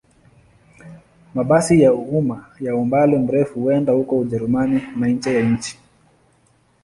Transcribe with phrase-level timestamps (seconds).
[1.35, 5.79] Mabasi ya umma ya umbali mrefu huenda huko Ujerumani na nje ya nchi.